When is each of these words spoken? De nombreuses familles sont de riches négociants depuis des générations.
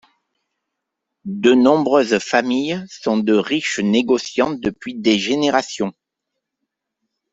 De 1.25 1.53
nombreuses 1.53 2.17
familles 2.17 2.83
sont 2.89 3.17
de 3.17 3.33
riches 3.33 3.77
négociants 3.79 4.49
depuis 4.49 4.95
des 4.95 5.19
générations. 5.19 5.93